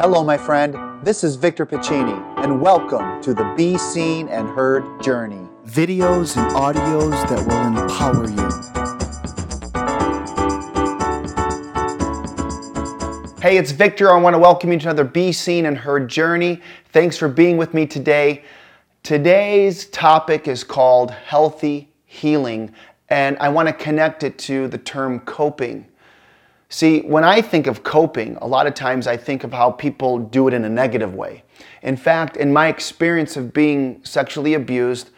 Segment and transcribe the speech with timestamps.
[0.00, 0.76] Hello, my friend.
[1.02, 5.44] This is Victor Pacini, and welcome to the Be Seen and Heard Journey.
[5.66, 8.48] Videos and audios that will empower you.
[13.42, 14.12] Hey, it's Victor.
[14.12, 16.62] I want to welcome you to another Be Seen and Heard Journey.
[16.92, 18.44] Thanks for being with me today.
[19.02, 22.72] Today's topic is called healthy healing,
[23.08, 25.88] and I want to connect it to the term coping.
[26.70, 30.18] See, when I think of coping, a lot of times I think of how people
[30.18, 31.42] do it in a negative way.
[31.82, 35.10] In fact, in my experience of being sexually abused,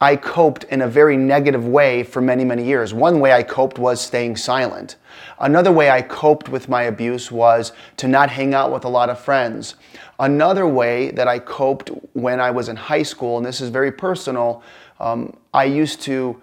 [0.00, 2.94] I coped in a very negative way for many, many years.
[2.94, 4.96] One way I coped was staying silent.
[5.40, 9.10] Another way I coped with my abuse was to not hang out with a lot
[9.10, 9.74] of friends.
[10.20, 13.90] Another way that I coped when I was in high school, and this is very
[13.90, 14.62] personal,
[15.00, 16.40] um, I used to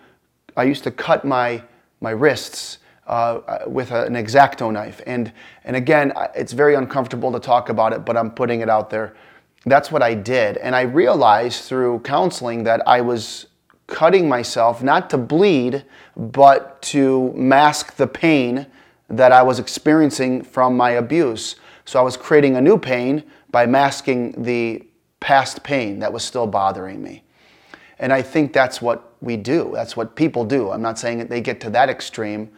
[0.58, 1.64] I used to cut my
[2.02, 2.80] my wrists
[3.10, 5.02] uh, with a, an X-Acto knife.
[5.06, 8.90] And, and again, it's very uncomfortable to talk about it, but I'm putting it out
[8.90, 9.16] there.
[9.66, 10.58] That's what I did.
[10.58, 13.48] And I realized through counseling that I was
[13.88, 15.84] cutting myself not to bleed,
[16.16, 18.68] but to mask the pain
[19.10, 21.56] that I was experiencing from my abuse.
[21.86, 24.86] So I was creating a new pain by masking the
[25.20, 27.24] past pain that was still bothering me.
[27.98, 29.72] And I think that's what we do.
[29.74, 30.70] That's what people do.
[30.70, 32.52] I'm not saying that they get to that extreme,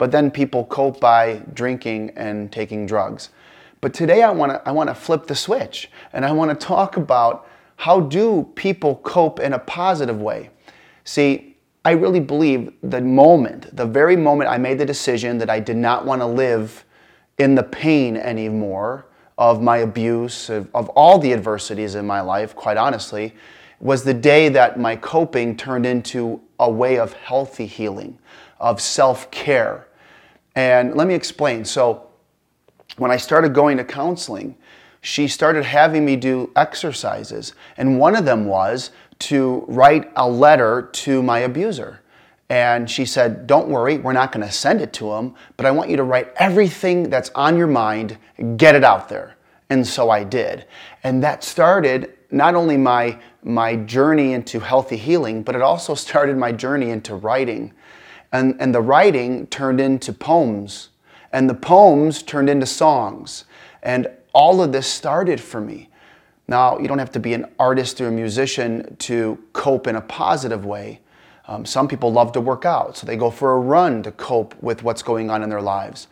[0.00, 3.28] but then people cope by drinking and taking drugs.
[3.82, 6.66] But today I want to I want to flip the switch and I want to
[6.66, 10.48] talk about how do people cope in a positive way.
[11.04, 15.60] See, I really believe the moment, the very moment I made the decision that I
[15.60, 16.86] did not want to live
[17.36, 19.04] in the pain anymore
[19.36, 23.34] of my abuse, of, of all the adversities in my life, quite honestly,
[23.80, 28.18] was the day that my coping turned into a way of healthy healing,
[28.58, 29.86] of self care,
[30.54, 31.64] and let me explain.
[31.64, 32.06] So,
[32.96, 34.56] when I started going to counseling,
[35.00, 37.54] she started having me do exercises.
[37.76, 42.00] And one of them was to write a letter to my abuser.
[42.48, 45.70] And she said, Don't worry, we're not going to send it to him, but I
[45.70, 48.18] want you to write everything that's on your mind,
[48.56, 49.36] get it out there.
[49.70, 50.66] And so I did.
[51.04, 56.36] And that started not only my, my journey into healthy healing, but it also started
[56.36, 57.72] my journey into writing.
[58.32, 60.90] And, and the writing turned into poems,
[61.32, 63.44] and the poems turned into songs.
[63.82, 65.88] And all of this started for me.
[66.46, 70.00] Now, you don't have to be an artist or a musician to cope in a
[70.00, 71.00] positive way.
[71.46, 74.60] Um, some people love to work out, so they go for a run to cope
[74.62, 76.06] with what's going on in their lives.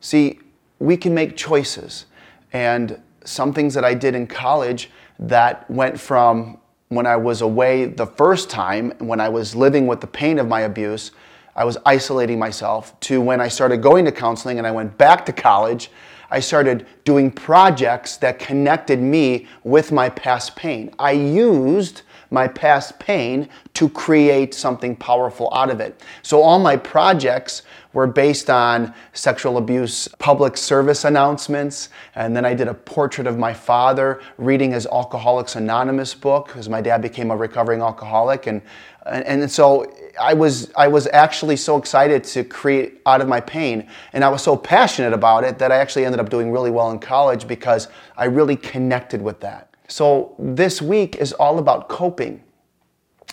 [0.00, 0.40] See,
[0.78, 2.06] we can make choices.
[2.52, 6.58] And some things that I did in college that went from
[6.88, 10.46] when I was away the first time, when I was living with the pain of
[10.46, 11.12] my abuse,
[11.54, 15.26] I was isolating myself to when I started going to counseling and I went back
[15.26, 15.90] to college,
[16.30, 20.94] I started doing projects that connected me with my past pain.
[20.98, 26.00] I used my past pain to create something powerful out of it.
[26.22, 27.62] So all my projects
[27.92, 31.90] were based on sexual abuse public service announcements.
[32.14, 36.70] And then I did a portrait of my father reading his Alcoholics Anonymous book because
[36.70, 38.46] my dad became a recovering alcoholic.
[38.46, 38.62] And,
[39.04, 43.40] and, and so I was, I was actually so excited to create out of my
[43.40, 43.88] pain.
[44.12, 46.90] And I was so passionate about it that I actually ended up doing really well
[46.90, 49.74] in college because I really connected with that.
[49.88, 52.42] So this week is all about coping.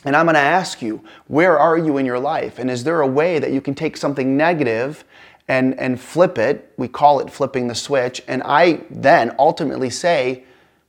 [0.06, 2.60] And I'm going to ask you, where are you in your life?
[2.60, 5.04] And is there a way that you can take something negative
[5.48, 6.74] and, and flip it?
[6.78, 8.22] We call it flipping the switch.
[8.28, 10.46] And I then ultimately say,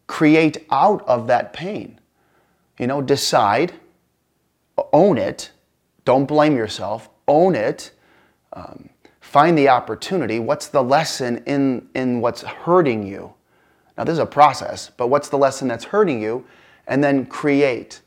[0.07, 1.99] create out of that pain.
[2.79, 3.73] You know, decide,
[4.93, 5.51] own it,
[6.05, 7.09] don't blame yourself.
[7.29, 7.93] Own it.
[8.53, 8.89] Um,
[9.21, 10.39] find the opportunity.
[10.39, 13.33] What's the lesson in, in what's hurting you?
[13.97, 16.45] Now, this is a process, but what's the lesson that's hurting you?
[16.87, 18.01] And then create.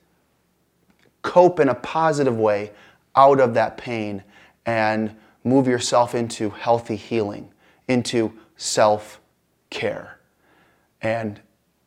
[1.21, 2.71] Cope in a positive way
[3.15, 4.23] out of that pain
[4.65, 7.51] and move yourself into healthy healing,
[7.87, 9.19] into self
[9.69, 10.19] care.
[11.01, 11.39] And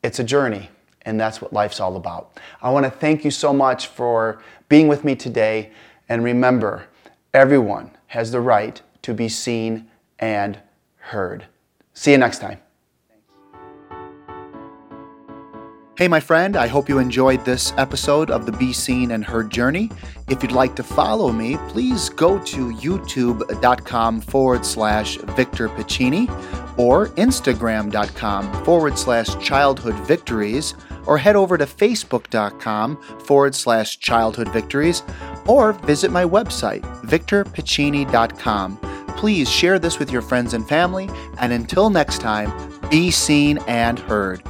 [0.03, 0.71] it's a journey,
[1.03, 2.39] and that's what life's all about.
[2.63, 5.73] I want to thank you so much for being with me today.
[6.09, 6.87] And remember,
[7.35, 9.89] everyone has the right to be seen
[10.19, 10.59] and
[10.97, 11.47] heard.
[11.95, 12.59] See you next time.
[15.97, 19.49] Hey, my friend, I hope you enjoyed this episode of the Be Seen and Heard
[19.51, 19.91] Journey.
[20.29, 26.29] If you'd like to follow me, please go to youtube.com forward slash Victor Pacini
[26.79, 30.75] or instagram.com forward slash childhood victories
[31.07, 35.03] or head over to facebook.com forward slash childhood victories
[35.49, 38.77] or visit my website, victorpacini.com.
[39.17, 41.09] Please share this with your friends and family,
[41.39, 42.53] and until next time,
[42.91, 44.43] Be Seen and Heard.